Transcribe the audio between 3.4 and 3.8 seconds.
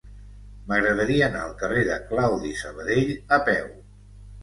a peu.